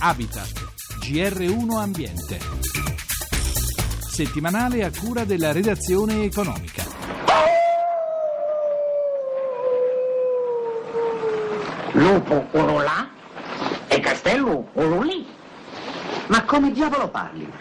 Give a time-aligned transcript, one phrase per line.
[0.00, 0.52] Habitat,
[1.00, 2.38] GR1 Ambiente.
[3.98, 6.84] Settimanale a cura della redazione economica.
[11.92, 13.10] Lupo quello là
[13.88, 15.26] e Castello quello lì.
[16.28, 17.52] Ma come diavolo parli?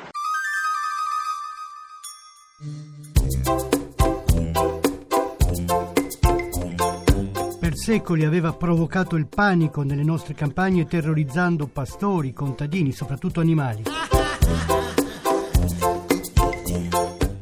[7.88, 13.84] Secoli aveva provocato il panico nelle nostre campagne terrorizzando pastori, contadini, soprattutto animali.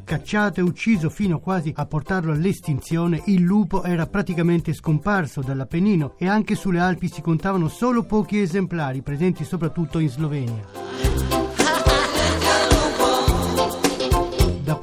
[0.04, 6.28] Cacciato e ucciso fino quasi a portarlo all'estinzione, il lupo era praticamente scomparso dall'Appennino e
[6.28, 10.85] anche sulle Alpi si contavano solo pochi esemplari presenti soprattutto in Slovenia.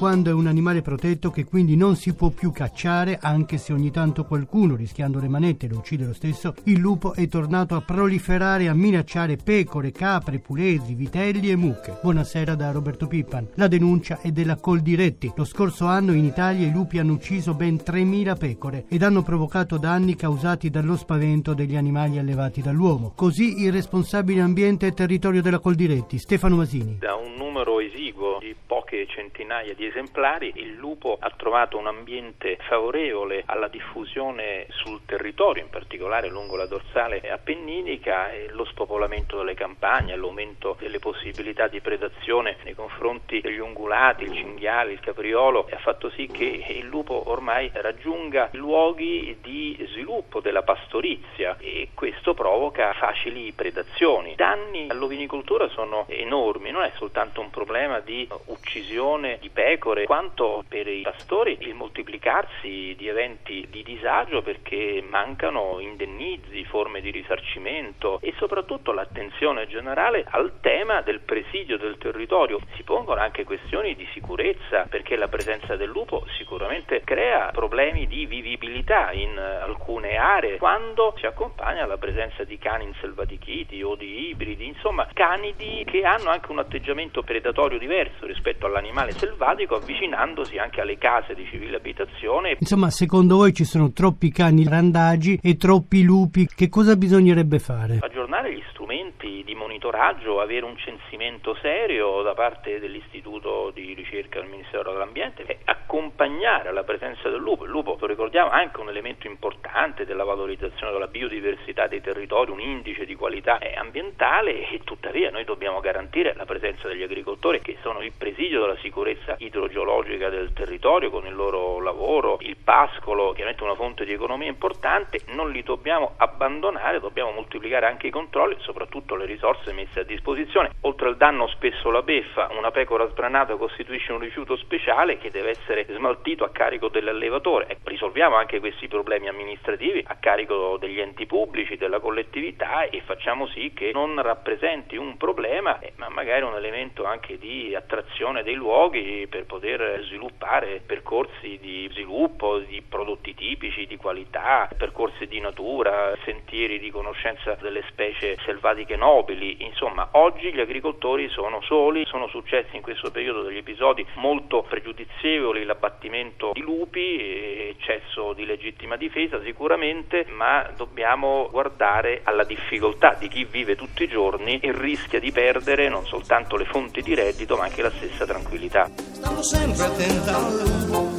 [0.04, 3.90] Quando è un animale protetto che quindi non si può più cacciare, anche se ogni
[3.90, 8.64] tanto qualcuno, rischiando le manette, lo uccide lo stesso, il lupo è tornato a proliferare
[8.64, 11.98] e a minacciare pecore, capre, pulesi, vitelli e mucche.
[12.02, 13.52] Buonasera da Roberto Pippan.
[13.54, 15.32] La denuncia è della Coldiretti.
[15.38, 19.78] Lo scorso anno in Italia i lupi hanno ucciso ben 3.000 pecore ed hanno provocato
[19.78, 23.14] danni causati dallo spavento degli animali allevati dall'uomo.
[23.16, 26.98] Così il responsabile ambiente e territorio della Coldiretti, Stefano Masini.
[27.00, 32.58] Da un numero esiguo di poche centinaia di esemplari, il lupo ha trovato un ambiente
[32.62, 39.54] favorevole alla diffusione sul territorio, in particolare lungo la dorsale appenninica, e lo spopolamento delle
[39.54, 45.78] campagne, l'aumento delle possibilità di predazione nei confronti degli ungulati, il cinghiale, il capriolo, ha
[45.78, 52.94] fatto sì che il lupo ormai raggiunga luoghi di sviluppo della pastorizia e questo provoca
[52.94, 54.32] facili predazioni.
[54.32, 60.64] I danni all'ovinicoltura sono enormi, non è soltanto un problema di uccisione di pecore, quanto
[60.68, 68.20] per i pastori il moltiplicarsi di eventi di disagio perché mancano indennizi, forme di risarcimento
[68.22, 72.60] e soprattutto l'attenzione generale al tema del presidio del territorio.
[72.76, 78.26] Si pongono anche questioni di sicurezza perché la presenza del lupo sicuramente crea problemi di
[78.26, 84.68] vivibilità in alcune aree quando si accompagna alla presenza di cani inselvatichiti o di ibridi,
[84.68, 90.98] insomma canidi che hanno anche un atteggiamento predatorio diverso rispetto all'animale selvatico avvicinandosi anche alle
[90.98, 92.58] case di civile abitazione.
[92.60, 98.00] Insomma, secondo voi ci sono troppi cani randagi e troppi lupi, che cosa bisognerebbe fare?
[98.02, 104.50] Aggiornare gli strumenti di monitoraggio, avere un censimento serio da parte dell'Istituto di ricerca del
[104.50, 105.60] Ministero dell'Ambiente e
[105.94, 107.66] accompagnare la presenza del lupo.
[107.66, 112.50] Il lupo, lo ricordiamo, è anche un elemento importante della valorizzazione della biodiversità dei territori,
[112.50, 117.78] un indice di qualità ambientale e tuttavia noi dobbiamo garantire la presenza degli agricoltori che
[117.82, 123.64] sono il presidio della sicurezza idrogeologica del territorio con il loro lavoro, il pascolo, chiaramente
[123.64, 128.62] una fonte di economia importante, non li dobbiamo abbandonare, dobbiamo moltiplicare anche i controlli e
[128.62, 130.72] soprattutto le risorse messe a disposizione.
[130.82, 135.52] Oltre al danno spesso la beffa, una pecora sbranata costituisce un rifiuto speciale che deve
[135.52, 137.68] essere smaltito a carico dell'allevatore.
[137.68, 143.48] E risolviamo anche questi problemi amministrativi a carico degli enti pubblici, della collettività e facciamo
[143.48, 148.56] sì che non rappresenti un problema, eh, ma magari un elemento anche di attrazione dei
[148.56, 156.16] luoghi per poter sviluppare percorsi di sviluppo, di prodotti tipici, di qualità, percorsi di natura,
[156.24, 159.64] sentieri di conoscenza delle specie selvatiche nobili.
[159.64, 165.66] Insomma, oggi gli agricoltori sono soli, sono successi in questo periodo degli episodi molto pregiudizievoli,
[165.74, 173.46] l'abbattimento di lupi, eccesso di legittima difesa sicuramente, ma dobbiamo guardare alla difficoltà di chi
[173.46, 177.64] vive tutti i giorni e rischia di perdere non soltanto le fonti di reddito, ma
[177.64, 178.90] anche la stessa tranquillità.
[178.96, 181.13] Stiamo sempre attenti al lupo,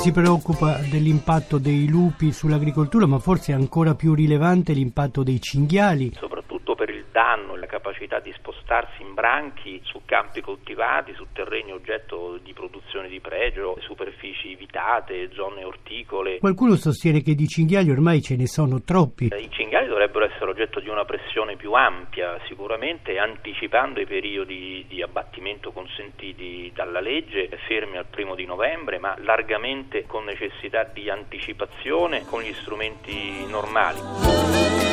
[0.00, 6.14] si preoccupa dell'impatto dei lupi sull'agricoltura, ma forse è ancora più rilevante l'impatto dei cinghiali.
[6.14, 11.26] Soprattutto per il danno e la capacità di spostarsi in branchi su campi coltivati, su
[11.32, 16.38] terreni oggetto di produzione di pregio, superfici vitate, zone orticole.
[16.38, 19.26] Qualcuno sostiene che di cinghiali ormai ce ne sono troppi.
[19.26, 25.00] I cinghiali dovrebbero essere oggetto di una pressione più ampia, sicuramente anticipando i periodi di
[25.00, 32.24] abbattimento consentiti dalla legge, fermi al primo di novembre, ma largamente con necessità di anticipazione
[32.26, 34.89] con gli strumenti normali.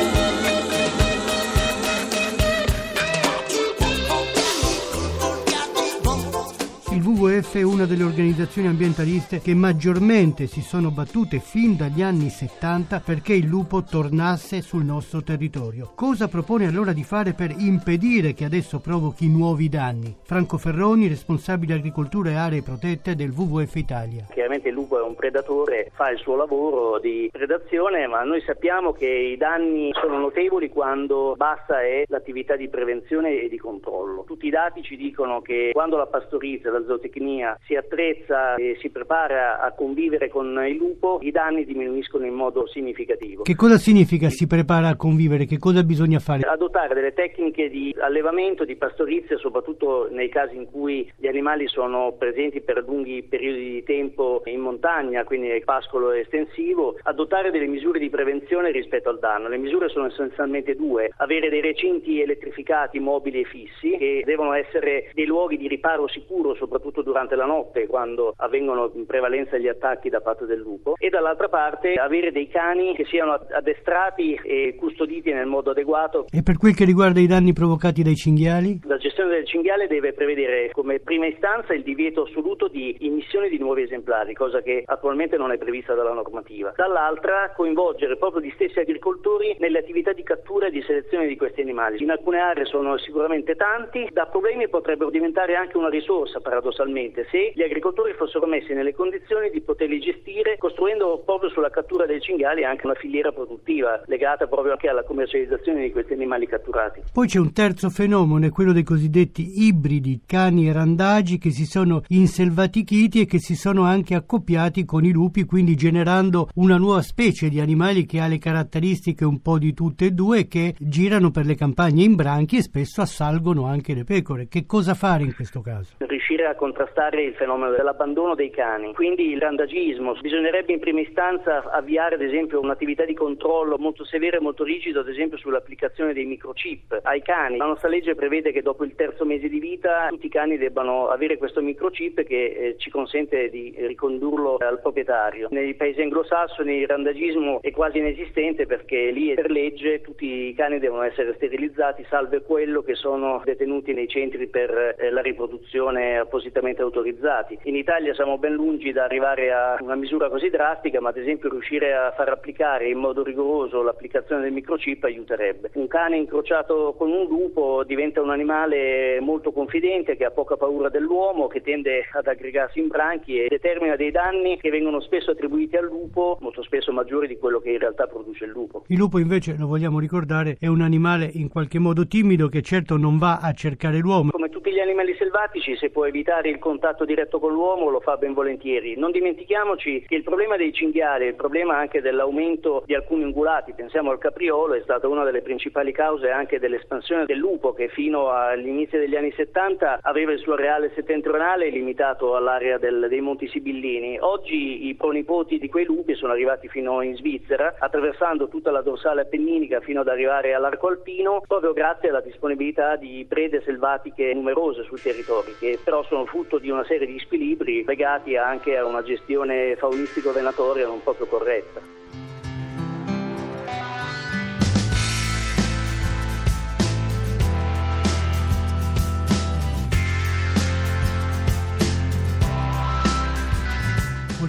[6.98, 12.28] Il WWF è una delle organizzazioni ambientaliste che maggiormente si sono battute fin dagli anni
[12.28, 15.92] 70 perché il lupo tornasse sul nostro territorio.
[15.94, 20.16] Cosa propone allora di fare per impedire che adesso provochi nuovi danni?
[20.24, 24.26] Franco Ferroni, responsabile agricoltura e aree protette del WWF Italia.
[24.32, 28.90] Chiaramente il lupo è un predatore, fa il suo lavoro di predazione, ma noi sappiamo
[28.90, 34.24] che i danni sono notevoli quando basta è l'attività di prevenzione e di controllo.
[34.26, 38.90] Tutti i dati ci dicono che quando la pastorizia, la zootecnia si attrezza e si
[38.90, 43.42] prepara a convivere con il lupo, i danni diminuiscono in modo significativo.
[43.42, 45.44] Che cosa significa si prepara a convivere?
[45.44, 46.42] Che cosa bisogna fare?
[46.42, 52.14] Adottare delle tecniche di allevamento, di pastorizia, soprattutto nei casi in cui gli animali sono
[52.18, 57.98] presenti per lunghi periodi di tempo in montagna, quindi nel pascolo estensivo, adottare delle misure
[57.98, 59.48] di prevenzione rispetto al danno.
[59.48, 65.10] Le misure sono essenzialmente due, avere dei recinti elettrificati mobili e fissi che devono essere
[65.14, 70.08] dei luoghi di riparo sicuro, soprattutto durante la notte quando avvengono in prevalenza gli attacchi
[70.08, 75.32] da parte del lupo e dall'altra parte avere dei cani che siano addestrati e custoditi
[75.32, 76.26] nel modo adeguato.
[76.30, 78.80] E per quel che riguarda i danni provocati dai cinghiali?
[78.84, 83.58] La gestione del cinghiale deve prevedere come prima istanza il divieto assoluto di immissione di
[83.58, 86.72] nuovi esemplari, cosa che attualmente non è prevista dalla normativa.
[86.76, 91.60] Dall'altra coinvolgere proprio gli stessi agricoltori nelle attività di cattura e di selezione di questi
[91.60, 92.02] animali.
[92.02, 97.52] In alcune aree sono sicuramente tanti, da problemi potrebbero diventare anche una risorsa paradossalmente se
[97.54, 102.64] gli agricoltori fossero messi nelle condizioni di poterli gestire costruendo proprio sulla cattura dei cinghiali
[102.64, 107.02] anche una filiera produttiva legata proprio anche alla commercializzazione di questi animali catturati.
[107.12, 111.64] Poi c'è un terzo fenomeno, è quello dei cosiddetti ibridi, cani e randagi che si
[111.64, 117.02] sono inselvatichiti e che si sono anche accoppiati con i lupi, quindi generando una nuova
[117.02, 121.30] specie di animali che ha le caratteristiche un po' di tutte e due che girano
[121.30, 124.48] per le campagne in branchi e spesso assalgono anche le pecore.
[124.48, 125.92] Che cosa fare in questo caso?
[125.98, 130.14] Riuscire a contrastare il fenomeno dell'abbandono dei cani, quindi il randagismo.
[130.20, 135.00] Bisognerebbe in prima istanza avviare ad esempio un'attività di controllo molto severa e molto rigido,
[135.00, 137.56] ad esempio sull'applicazione dei microchip ai cani.
[137.56, 141.08] La nostra legge prevede che dopo il terzo mese di vita tutti i cani debbano
[141.08, 145.48] avere questo microchip che eh, ci consente di ricondurlo al proprietario.
[145.50, 150.78] Nei paesi anglosassoni il randagismo è quasi inesistente perché lì per legge tutti i cani
[150.78, 156.82] devono essere sterilizzati salve quello che sono detenuti nei centri per eh, la riproduzione appositamente
[156.82, 157.58] autorizzati.
[157.64, 161.50] In Italia siamo ben lungi da arrivare a una misura così drastica, ma ad esempio
[161.50, 165.70] riuscire a far applicare in modo rigoroso l'applicazione del microchip aiuterebbe.
[165.74, 170.88] Un cane incrociato con un lupo diventa un animale molto confidente che ha poca paura
[170.88, 175.76] dell'uomo, che tende ad aggregarsi in branchi e determina dei danni che vengono spesso attribuiti
[175.76, 178.84] al lupo, molto spesso maggiori di quello che in realtà produce il lupo.
[178.86, 182.96] Il lupo invece, lo vogliamo ricordare, è un animale in qualche modo timido che certo
[182.96, 184.30] non va a cercare l'uomo.
[184.30, 188.16] Come tutti gli animali selvatici, se può evitare il contatto diretto con l'uomo lo fa
[188.16, 188.96] ben volentieri.
[188.96, 194.10] Non dimentichiamoci che il problema dei cinghiali, il problema anche dell'aumento di alcuni ungulati, pensiamo
[194.10, 198.98] al capriolo, è stata una delle principali cause anche dell'espansione del lupo che fino all'inizio
[198.98, 204.18] degli anni 70 aveva il suo areale settentrionale limitato all'area del, dei Monti Sibillini.
[204.20, 209.22] Oggi i pronipoti di quei lupi sono arrivati fino in Svizzera, attraversando tutta la dorsale
[209.22, 215.00] appenninica fino ad arrivare all'arco alpino, proprio grazie alla disponibilità di prede selvatiche numerose sui
[215.00, 219.76] territori, che però sono frutto di una serie di squilibri legati anche a una gestione
[219.76, 221.97] faunistico-venatoria non proprio corretta.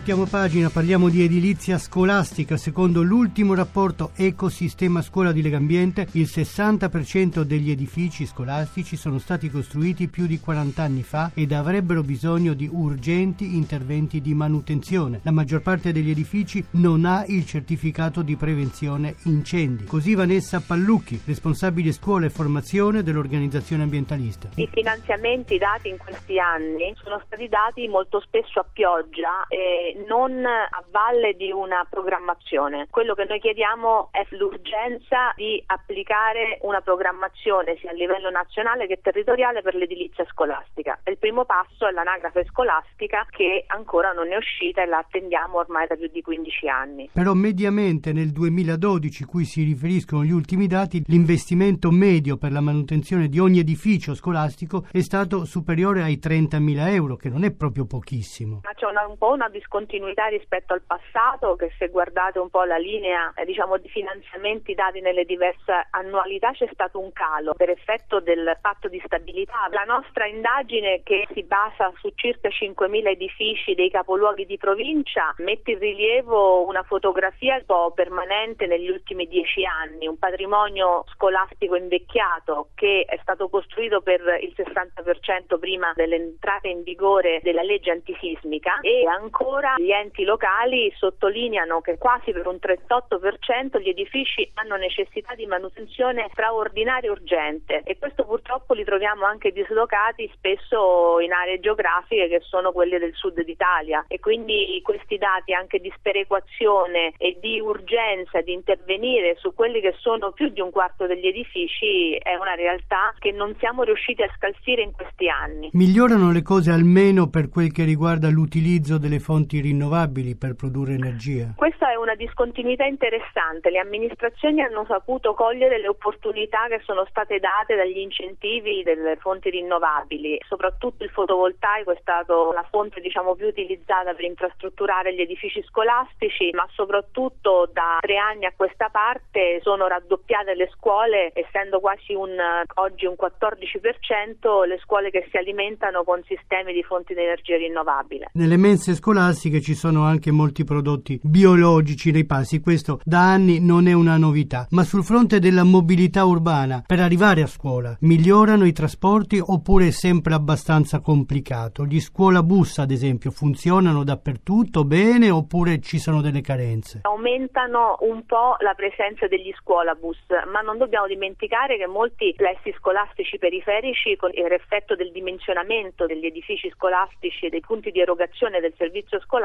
[0.10, 2.58] Voltiamo pagina, parliamo di edilizia scolastica.
[2.58, 10.08] Secondo l'ultimo rapporto Ecosistema Scuola di Legambiente, il 60% degli edifici scolastici sono stati costruiti
[10.08, 15.20] più di 40 anni fa ed avrebbero bisogno di urgenti interventi di manutenzione.
[15.22, 19.84] La maggior parte degli edifici non ha il certificato di prevenzione incendi.
[19.84, 24.50] Così Vanessa Pallucchi, responsabile scuola e formazione dell'organizzazione ambientalista.
[24.56, 30.46] I finanziamenti dati in questi anni sono stati dati molto spesso a pioggia e non
[30.46, 32.88] a valle di una programmazione.
[32.90, 39.00] Quello che noi chiediamo è l'urgenza di applicare una programmazione sia a livello nazionale che
[39.02, 41.00] territoriale per l'edilizia scolastica.
[41.06, 45.88] Il primo passo è l'anagrafe scolastica che ancora non è uscita e la attendiamo ormai
[45.88, 47.10] da più di 15 anni.
[47.12, 53.28] Però mediamente nel 2012, cui si riferiscono gli ultimi dati, l'investimento medio per la manutenzione
[53.28, 58.62] di ogni edificio scolastico è stato superiore ai 30.000 euro, che non è proprio pochissimo.
[58.64, 62.50] Ma c'è una, un po' una discontinuità discontinuità rispetto al passato che se guardate un
[62.50, 67.54] po' la linea eh, diciamo, di finanziamenti dati nelle diverse annualità c'è stato un calo
[67.56, 69.68] per effetto del patto di stabilità.
[69.72, 75.72] La nostra indagine che si basa su circa 5.000 edifici dei capoluoghi di provincia mette
[75.72, 82.70] in rilievo una fotografia un po' permanente negli ultimi dieci anni, un patrimonio scolastico invecchiato
[82.76, 89.08] che è stato costruito per il 60% prima dell'entrata in vigore della legge antisismica e
[89.08, 95.46] ancora gli enti locali sottolineano che quasi per un 38% gli edifici hanno necessità di
[95.46, 102.28] manutenzione straordinaria e urgente e questo purtroppo li troviamo anche dislocati spesso in aree geografiche
[102.28, 107.60] che sono quelle del sud d'Italia e quindi questi dati anche di sperequazione e di
[107.60, 112.56] urgenza di intervenire su quelli che sono più di un quarto degli edifici è una
[112.56, 115.70] realtà che non siamo riusciti a scalzire in questi anni.
[115.74, 121.54] Migliorano le cose almeno per quel che riguarda l'utilizzo delle fonti rinnovabili per produrre energia?
[121.56, 123.70] Questa è una discontinuità interessante.
[123.70, 129.50] Le amministrazioni hanno saputo cogliere le opportunità che sono state date dagli incentivi delle fonti
[129.50, 130.40] rinnovabili.
[130.48, 136.52] Soprattutto il fotovoltaico è stato la fonte diciamo, più utilizzata per infrastrutturare gli edifici scolastici,
[136.54, 142.36] ma soprattutto da tre anni a questa parte sono raddoppiate le scuole, essendo quasi un,
[142.76, 148.30] oggi un 14% le scuole che si alimentano con sistemi di fonti di energia rinnovabile.
[148.34, 153.88] Nelle mense scolastiche ci sono anche molti prodotti biologici nei passi, questo da anni non
[153.88, 158.72] è una novità, ma sul fronte della mobilità urbana per arrivare a scuola migliorano i
[158.72, 161.86] trasporti oppure è sempre abbastanza complicato?
[161.86, 167.00] Gli scuolabus ad esempio funzionano dappertutto bene oppure ci sono delle carenze?
[167.02, 170.20] Aumentano un po' la presenza degli scuolabus,
[170.52, 176.70] ma non dobbiamo dimenticare che molti plessi scolastici periferici con l'effetto del dimensionamento degli edifici
[176.76, 179.38] scolastici e dei punti di erogazione del servizio scolastico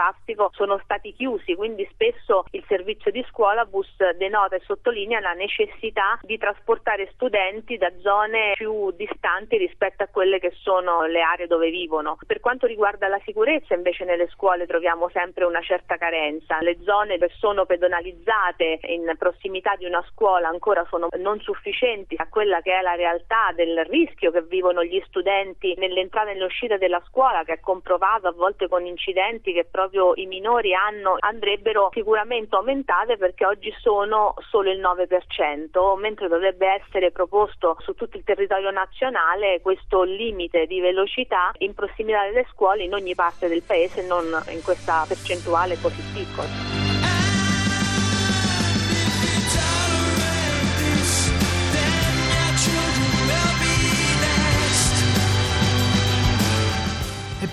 [0.52, 6.38] sono stati chiusi, quindi spesso il servizio di scuolabus denota e sottolinea la necessità di
[6.38, 12.18] trasportare studenti da zone più distanti rispetto a quelle che sono le aree dove vivono.
[12.26, 16.60] Per quanto riguarda la sicurezza invece nelle scuole troviamo sempre una certa carenza.
[16.60, 22.28] Le zone che sono pedonalizzate in prossimità di una scuola ancora sono non sufficienti a
[22.28, 27.02] quella che è la realtà del rischio che vivono gli studenti nell'entrata e nell'uscita della
[27.06, 29.83] scuola che è comprovato a volte con incidenti che proprio
[30.14, 37.10] i minori hanno andrebbero sicuramente aumentate perché oggi sono solo il 9%, mentre dovrebbe essere
[37.10, 42.94] proposto su tutto il territorio nazionale questo limite di velocità in prossimità delle scuole in
[42.94, 46.74] ogni parte del paese, non in questa percentuale così piccola.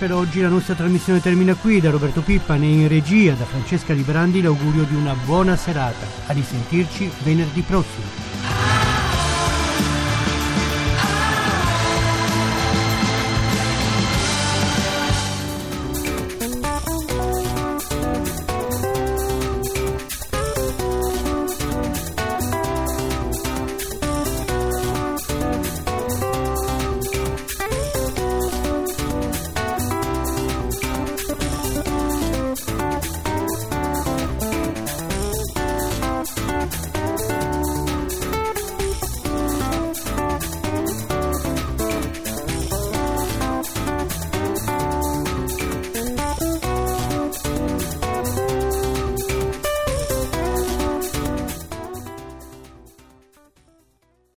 [0.02, 1.80] Per oggi la nostra trasmissione termina qui.
[1.80, 6.04] Da Roberto Pippane in regia, da Francesca Librandi l'augurio di una buona serata.
[6.26, 8.21] A risentirci venerdì prossimo.